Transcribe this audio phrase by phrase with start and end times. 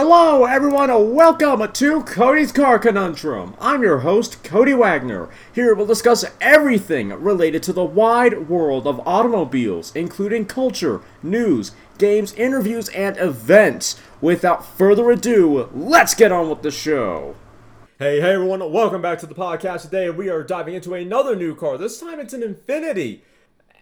[0.00, 3.56] Hello, everyone, and welcome to Cody's Car Conundrum.
[3.60, 5.28] I'm your host, Cody Wagner.
[5.52, 12.32] Here we'll discuss everything related to the wide world of automobiles, including culture, news, games,
[12.34, 14.00] interviews, and events.
[14.20, 17.34] Without further ado, let's get on with the show.
[17.98, 20.10] Hey, hey, everyone, welcome back to the podcast today.
[20.10, 21.76] We are diving into another new car.
[21.76, 23.22] This time it's an Infiniti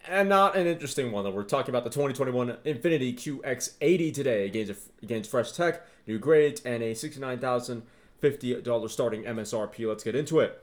[0.08, 1.24] and not an interesting one.
[1.24, 6.60] Though we're talking about the 2021 Infiniti QX80 today against against Fresh Tech, new grades,
[6.62, 9.88] and a $69,050 starting MSRP.
[9.88, 10.62] Let's get into it.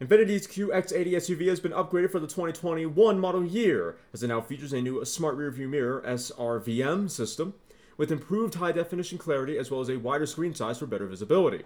[0.00, 4.72] Infiniti's QX80 SUV has been upgraded for the 2021 model year, as it now features
[4.72, 7.54] a new smart rearview mirror SRVM system
[7.96, 11.64] with improved high definition clarity as well as a wider screen size for better visibility.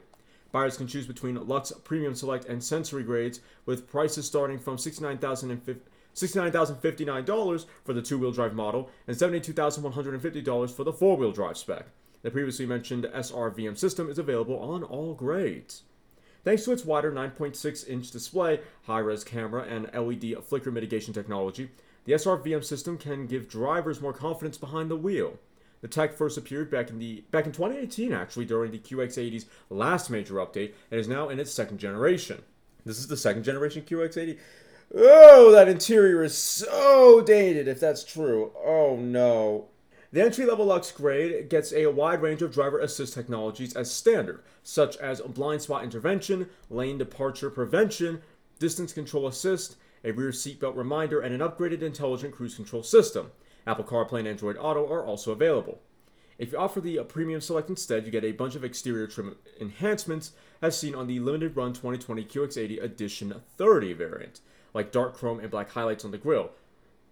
[0.51, 5.81] Buyers can choose between Luxe Premium Select and Sensory grades, with prices starting from $69,050
[6.15, 11.87] $69,059 for the two wheel drive model and $72,150 for the four wheel drive spec.
[12.23, 15.83] The previously mentioned SRVM system is available on all grades.
[16.45, 21.71] Thanks to its wider 9.6 inch display, high res camera, and LED flicker mitigation technology,
[22.05, 25.39] the SRVM system can give drivers more confidence behind the wheel.
[25.83, 30.11] The tech first appeared back in the back in 2018 actually during the QX80's last
[30.11, 32.43] major update and is now in its second generation.
[32.85, 34.39] This is the second generation QX80.
[34.95, 38.53] Oh, that interior is so dated, if that's true.
[38.63, 39.69] Oh no.
[40.13, 44.43] The entry level Luxe grade gets a wide range of driver assist technologies as standard,
[44.63, 48.21] such as blind spot intervention, lane departure prevention,
[48.59, 53.31] distance control assist, a rear seatbelt reminder, and an upgraded intelligent cruise control system.
[53.67, 55.81] Apple CarPlay and Android Auto are also available.
[56.37, 59.37] If you offer the uh, Premium Select instead, you get a bunch of exterior trim
[59.59, 64.41] enhancements as seen on the limited run 2020 QX80 Edition 30 variant
[64.75, 66.51] like dark chrome and black highlights on the grille.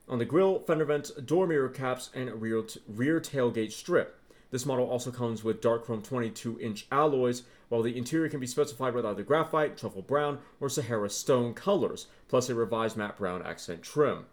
[0.09, 4.17] On the grille, fender vents, door mirror caps, and rear, t- rear tailgate strip.
[4.51, 8.47] This model also comes with dark chrome 22 inch alloys, while the interior can be
[8.47, 13.43] specified with either graphite, truffle brown, or Sahara stone colors, plus a revised matte brown
[13.43, 14.27] accent trim.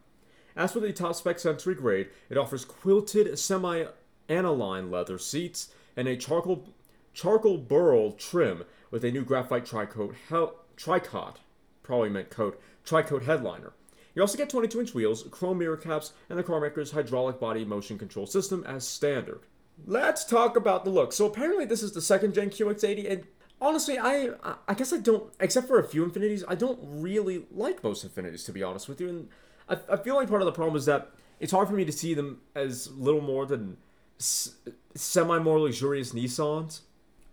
[0.56, 3.85] As for the top spec sensory grade, it offers quilted semi
[4.28, 6.68] aniline leather seats and a charcoal
[7.13, 11.35] charcoal burl trim with a new graphite tricoat hel- tricot,
[11.84, 13.74] probably meant coat, tri-coat headliner.
[14.16, 18.00] You also get 22 inch wheels, chrome mirror caps, and the carmaker's hydraulic body motion
[18.00, 19.42] control system as standard.
[19.86, 21.14] Let's talk about the look.
[21.14, 23.24] So apparently this is the second gen QX80, and
[23.62, 24.31] honestly, I
[24.68, 28.44] I guess I don't, except for a few Infinitis, I don't really like most Infinitis
[28.46, 29.09] to be honest with you.
[29.09, 29.30] And
[29.69, 31.92] I, I feel like part of the problem is that it's hard for me to
[31.92, 33.78] see them as little more than
[34.19, 34.56] s-
[34.96, 36.81] semi more luxurious Nissans.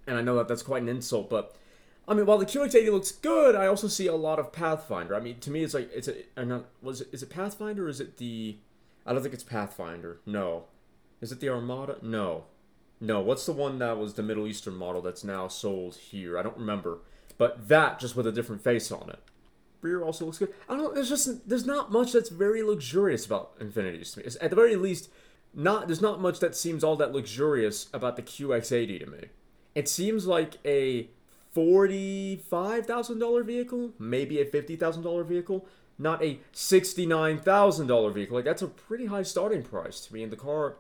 [0.07, 1.57] And I know that that's quite an insult, but
[2.07, 5.15] I mean, while the QX80 looks good, I also see a lot of Pathfinder.
[5.15, 6.45] I mean, to me, it's like it's a.
[6.45, 8.59] Not, was it, is it Pathfinder or is it the?
[9.07, 10.21] I don't think it's Pathfinder.
[10.27, 10.65] No,
[11.21, 11.97] is it the Armada?
[12.03, 12.45] No,
[13.01, 13.21] no.
[13.21, 16.39] What's the one that was the Middle Eastern model that's now sold here?
[16.39, 16.99] I don't remember,
[17.39, 19.21] but that just with a different face on it.
[19.81, 20.53] Rear also looks good.
[20.69, 20.95] I don't.
[20.95, 24.25] There's just there's not much that's very luxurious about Infinitis to me.
[24.27, 25.11] It's, at the very least,
[25.55, 29.25] not there's not much that seems all that luxurious about the QX80 to me.
[29.75, 31.09] It seems like a
[31.55, 35.67] $45,000 vehicle, maybe a $50,000 vehicle,
[35.99, 38.37] not a $69,000 vehicle.
[38.37, 40.23] Like that's a pretty high starting price to me.
[40.23, 40.77] And the car,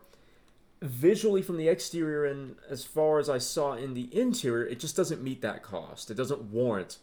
[0.83, 4.97] visually from the exterior and as far as I saw in the interior, it just
[4.97, 6.11] doesn't meet that cost.
[6.11, 6.99] It doesn't warrant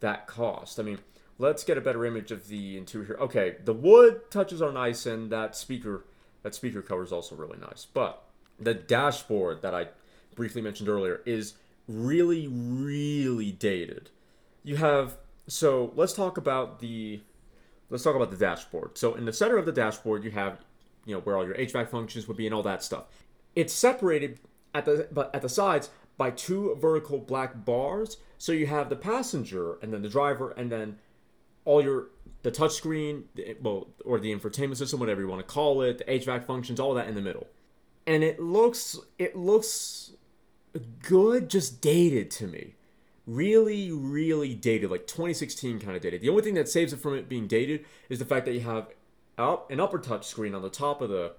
[0.00, 0.80] that cost.
[0.80, 0.98] I mean,
[1.38, 3.18] let's get a better image of the interior.
[3.20, 6.04] Okay, the wood touches are nice, and that speaker,
[6.42, 7.86] that speaker cover is also really nice.
[7.92, 8.22] But
[8.58, 9.88] the dashboard that I
[10.34, 11.54] briefly mentioned earlier is
[11.88, 14.10] really, really dated.
[14.62, 15.16] You have
[15.48, 17.20] so let's talk about the
[17.90, 18.98] let's talk about the dashboard.
[18.98, 20.58] So in the center of the dashboard, you have
[21.04, 23.04] you know where all your HVAC functions would be and all that stuff.
[23.54, 24.40] It's separated
[24.74, 28.16] at the but at the sides by two vertical black bars.
[28.38, 30.98] So you have the passenger and then the driver and then
[31.64, 32.08] all your
[32.42, 33.24] the touchscreen,
[33.60, 36.94] well, or the infotainment system, whatever you want to call it, the HVAC functions, all
[36.94, 37.48] that in the middle.
[38.06, 40.12] And it looks it looks
[40.78, 42.74] good, just dated to me.
[43.26, 46.20] Really, really dated, like 2016 kind of dated.
[46.20, 48.60] The only thing that saves it from it being dated is the fact that you
[48.60, 48.88] have
[49.36, 51.32] an upper touch screen on the top of the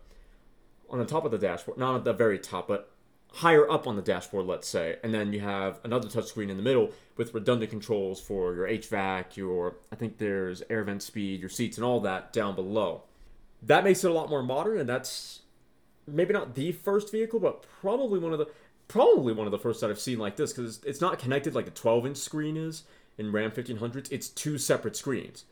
[0.90, 2.92] on the top of the dashboard, not at the very top, but
[3.34, 6.58] higher up on the dashboard, let's say, and then you have another touch screen in
[6.58, 11.42] the middle with redundant controls for your HVAC, your I think there's air vent speed,
[11.42, 13.04] your seats, and all that down below.
[13.62, 15.42] That makes it a lot more modern, and that's
[16.06, 18.48] maybe not the first vehicle, but probably one of the
[18.88, 21.68] probably one of the first that I've seen like this because it's not connected like
[21.68, 22.84] a 12 inch screen is
[23.18, 24.12] in Ram 1500s.
[24.12, 25.46] It's two separate screens.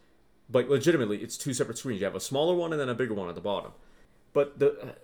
[0.50, 2.02] But legitimately, it's two separate screens.
[2.02, 3.72] You have a smaller one and then a bigger one at the bottom.
[4.34, 4.96] But the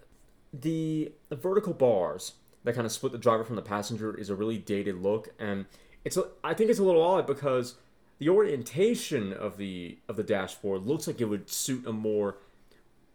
[0.53, 2.33] the, the vertical bars
[2.63, 5.65] that kind of split the driver from the passenger is a really dated look, and
[6.03, 7.75] it's a, I think it's a little odd because
[8.19, 12.37] the orientation of the of the dashboard looks like it would suit a more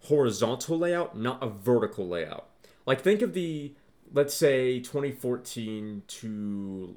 [0.05, 2.49] horizontal layout, not a vertical layout.
[2.87, 3.73] Like think of the
[4.12, 6.97] let's say 2014 to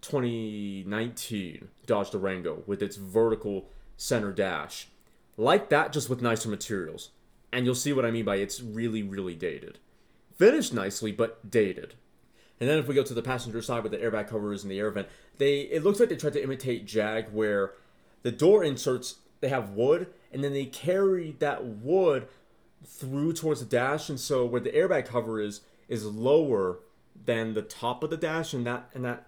[0.00, 4.88] 2019 Dodge Durango with its vertical center dash.
[5.36, 7.10] Like that, just with nicer materials.
[7.52, 9.78] And you'll see what I mean by it's really, really dated.
[10.36, 11.94] Finished nicely, but dated.
[12.60, 14.78] And then if we go to the passenger side with the airbag covers and the
[14.78, 15.08] air vent,
[15.38, 17.74] they it looks like they tried to imitate Jag where
[18.22, 22.26] the door inserts they have wood and then they carry that wood
[22.84, 26.78] through towards the dash and so where the airbag cover is is lower
[27.24, 29.26] than the top of the dash and that and that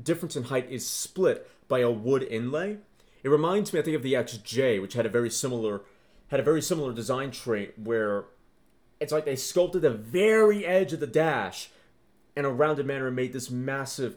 [0.00, 2.78] difference in height is split by a wood inlay.
[3.22, 5.82] It reminds me I think of the XJ which had a very similar
[6.28, 8.26] had a very similar design trait where
[9.00, 11.70] it's like they sculpted the very edge of the dash
[12.36, 14.16] in a rounded manner and made this massive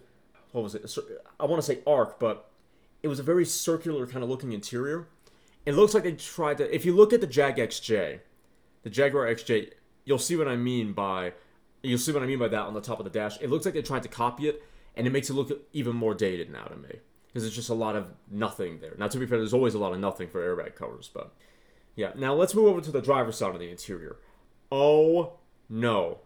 [0.51, 0.97] what was it
[1.39, 2.49] i want to say arc but
[3.01, 5.07] it was a very circular kind of looking interior
[5.65, 8.19] it looks like they tried to if you look at the jag xj
[8.83, 9.71] the jaguar xj
[10.05, 11.33] you'll see what i mean by
[11.83, 13.65] you'll see what i mean by that on the top of the dash it looks
[13.65, 14.63] like they tried to copy it
[14.95, 17.73] and it makes it look even more dated now to me because it's just a
[17.73, 20.39] lot of nothing there now to be fair there's always a lot of nothing for
[20.39, 21.33] airbag covers but
[21.95, 24.17] yeah now let's move over to the driver's side of the interior
[24.71, 25.33] oh
[25.69, 26.19] no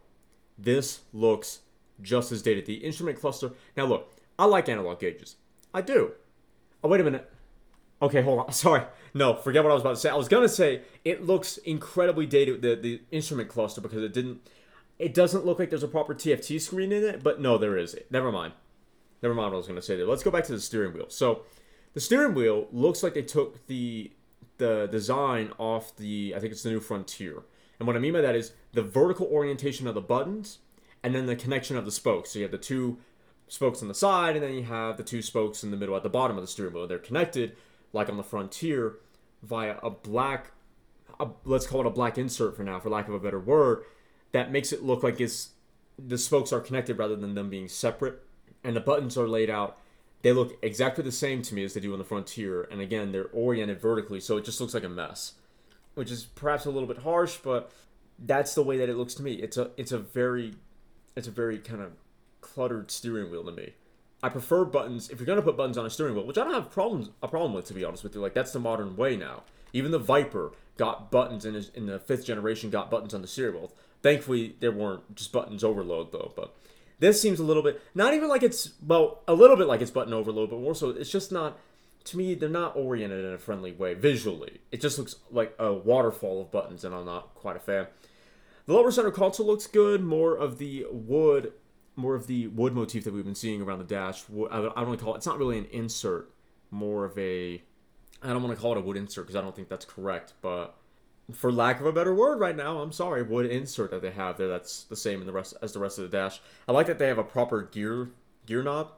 [0.58, 1.60] this looks
[2.02, 2.66] just as dated.
[2.66, 3.52] The instrument cluster.
[3.76, 5.36] Now look, I like analog gauges.
[5.74, 6.14] I do.
[6.84, 7.30] Oh wait a minute.
[8.02, 8.52] Okay, hold on.
[8.54, 8.84] Sorry.
[9.14, 10.10] No, forget what I was about to say.
[10.10, 14.48] I was gonna say it looks incredibly dated the the instrument cluster because it didn't.
[14.98, 17.96] It doesn't look like there's a proper TFT screen in it, but no, there is.
[18.10, 18.54] Never mind.
[19.22, 20.06] Never mind what I was gonna say there.
[20.06, 21.10] Let's go back to the steering wheel.
[21.10, 21.42] So,
[21.94, 24.12] the steering wheel looks like they took the
[24.58, 27.44] the design off the I think it's the new Frontier.
[27.80, 30.60] And what I mean by that is the vertical orientation of the buttons
[31.04, 32.32] and then the connection of the spokes.
[32.32, 32.98] So you have the two
[33.48, 36.04] spokes on the side, and then you have the two spokes in the middle at
[36.04, 36.88] the bottom of the steering wheel.
[36.88, 37.56] They're connected,
[37.94, 38.96] like on the Frontier,
[39.44, 40.52] via a black,
[41.20, 43.84] a, let's call it a black insert for now, for lack of a better word,
[44.36, 45.52] that makes it look like it's
[45.98, 48.22] the spokes are connected rather than them being separate,
[48.66, 49.78] and the buttons are laid out.
[50.24, 53.14] They look exactly the same to me as they do on the Frontier, and again,
[53.14, 55.36] they're oriented vertically, so it just looks like a mess,
[55.94, 57.72] which is perhaps a little bit harsh, but
[58.20, 59.36] that's the way that it looks to me.
[59.36, 60.56] It's a it's a very
[61.16, 61.94] it's a very kind of
[62.42, 63.72] cluttered steering wheel to me.
[64.22, 66.54] I prefer buttons if you're gonna put buttons on a steering wheel, which I don't
[66.54, 68.20] have problems a problem with to be honest with you.
[68.20, 69.44] Like that's the modern way now.
[69.72, 73.28] Even the Viper got buttons in his, in the fifth generation got buttons on the
[73.28, 73.72] steering wheel.
[74.06, 76.32] Thankfully, there weren't just buttons overload though.
[76.36, 76.56] But
[77.00, 79.90] this seems a little bit not even like it's well a little bit like it's
[79.90, 81.58] button overload, but more so it's just not.
[82.04, 84.60] To me, they're not oriented in a friendly way visually.
[84.72, 87.88] It just looks like a waterfall of buttons, and I'm not quite a fan.
[88.68, 90.04] The lower center console looks good.
[90.04, 91.54] More of the wood,
[91.96, 94.24] more of the wood motif that we've been seeing around the dash.
[94.52, 95.18] I don't to call it.
[95.18, 96.30] It's not really an insert.
[96.70, 97.64] More of a.
[98.22, 100.34] I don't want to call it a wood insert because I don't think that's correct.
[100.44, 100.76] But
[101.34, 104.38] for lack of a better word, right now, I'm sorry, wood insert that they have
[104.38, 104.48] there.
[104.48, 106.40] That's the same in the rest as the rest of the dash.
[106.68, 108.10] I like that they have a proper gear
[108.46, 108.92] gear knob.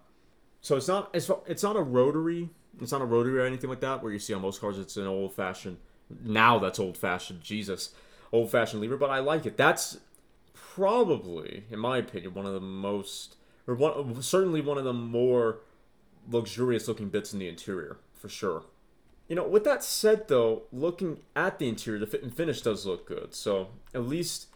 [0.62, 2.50] So it's not it's, it's not a rotary.
[2.82, 4.04] It's not a rotary or anything like that.
[4.04, 5.78] Where you see on most cars, it's an old fashioned.
[6.24, 7.42] Now that's old fashioned.
[7.42, 7.94] Jesus
[8.32, 9.58] old fashioned lever, but I like it.
[9.58, 10.00] That's
[10.54, 13.36] probably, in my opinion, one of the most,
[13.66, 15.60] or one, certainly one of the more
[16.30, 18.64] luxurious looking bits in the interior, for sure.
[19.28, 22.86] You know, with that said, though, looking at the interior, the fit and finish does
[22.86, 23.34] look good.
[23.34, 24.48] So at least,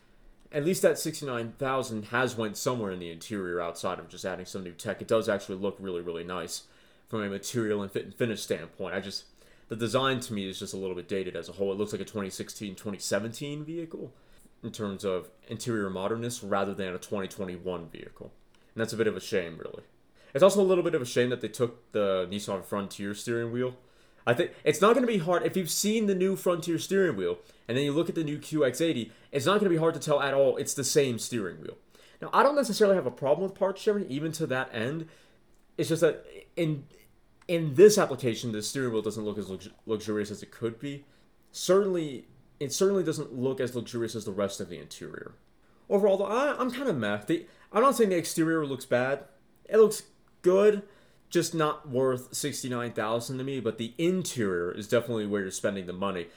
[0.52, 4.26] at least that sixty nine thousand has went somewhere in the interior outside of just
[4.26, 5.02] adding some new tech.
[5.02, 6.64] It does actually look really, really nice
[7.08, 8.96] from a material and fit and finish standpoint.
[8.96, 9.26] I just
[9.68, 11.72] the design to me is just a little bit dated as a whole.
[11.72, 14.14] It looks like a 2016 2017 vehicle
[14.64, 18.32] in terms of interior modernness rather than a 2021 vehicle.
[18.74, 19.84] And that's a bit of a shame, really.
[20.34, 23.52] It's also a little bit of a shame that they took the Nissan Frontier steering
[23.52, 23.76] wheel.
[24.26, 27.16] I think it's not going to be hard if you've seen the new Frontier steering
[27.16, 29.94] wheel and then you look at the new QX80, it's not going to be hard
[29.96, 31.78] to tell at all it's the same steering wheel.
[32.22, 35.08] Now, I don't necessarily have a problem with part sharing even to that end.
[35.78, 36.26] It's just that
[36.56, 36.86] in
[37.48, 41.06] in this application, the steering wheel doesn't look as lux- luxurious as it could be.
[41.52, 42.28] Certainly,
[42.60, 45.34] it certainly doesn't look as luxurious as the rest of the interior.
[45.90, 47.20] Overall, though, I, am kind of meh.
[47.26, 49.26] The, I'm not saying the exterior looks bad.
[49.66, 50.04] It looks
[50.42, 50.84] good,
[51.32, 53.60] just not worth sixty-nine thousand to me.
[53.60, 56.28] But the interior is definitely where you're spending the money.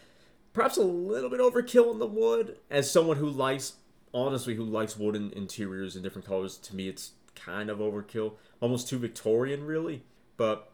[0.54, 2.56] Perhaps a little bit overkill on the wood.
[2.70, 3.74] As someone who likes,
[4.14, 8.34] honestly, who likes wooden interiors in different colors, to me, it's kind of overkill.
[8.60, 10.04] Almost too Victorian, really.
[10.36, 10.70] But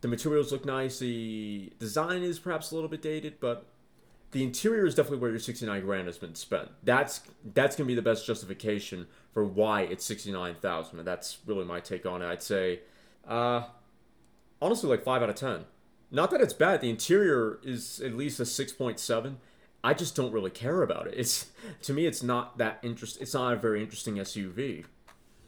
[0.00, 0.98] the materials look nice.
[0.98, 3.66] The design is perhaps a little bit dated, but
[4.32, 6.68] the interior is definitely where your 69 grand has been spent.
[6.82, 7.20] That's
[7.54, 10.98] that's gonna be the best justification for why it's 69,000.
[10.98, 12.26] And that's really my take on it.
[12.26, 12.80] I'd say,
[13.26, 13.64] uh,
[14.60, 15.64] honestly, like 5 out of 10.
[16.10, 16.80] Not that it's bad.
[16.80, 19.36] The interior is at least a 6.7.
[19.82, 21.14] I just don't really care about it.
[21.16, 21.50] It's
[21.82, 23.18] to me, it's not that interest.
[23.20, 24.84] It's not a very interesting SUV.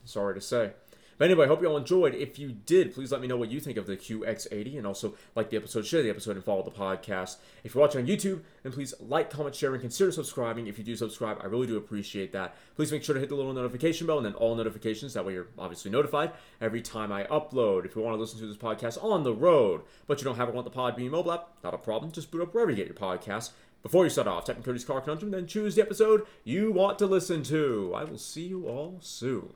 [0.04, 0.73] Sorry to say.
[1.18, 2.14] But anyway, I hope you all enjoyed.
[2.14, 5.14] If you did, please let me know what you think of the QX80 and also
[5.35, 7.37] like the episode, share the episode, and follow the podcast.
[7.64, 10.66] If you're watching on YouTube, then please like, comment, share, and consider subscribing.
[10.66, 12.54] If you do subscribe, I really do appreciate that.
[12.75, 15.14] Please make sure to hit the little notification bell and then all notifications.
[15.14, 17.87] That way you're obviously notified every time I upload.
[17.87, 20.49] If you want to listen to this podcast on the road, but you don't have
[20.49, 22.12] it on the Podbean mobile app, not a problem.
[22.12, 23.52] Just boot up wherever you get your podcast.
[23.82, 26.99] Before you start off, type in Cody's Car Conundrum, then choose the episode you want
[26.99, 27.92] to listen to.
[27.94, 29.52] I will see you all soon.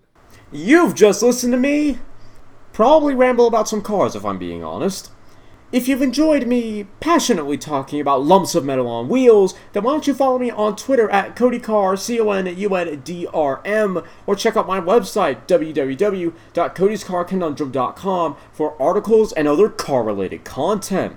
[0.52, 1.98] You've just listened to me
[2.72, 5.10] probably ramble about some cars if I'm being honest.
[5.72, 10.08] If you've enjoyed me passionately talking about lumps of metal on wheels, then why don't
[10.08, 18.82] you follow me on Twitter at CodyCar, C-O-N-U-N-D-R-M, or check out my website, www.codyscarconundrum.com, for
[18.82, 21.16] articles and other car-related content.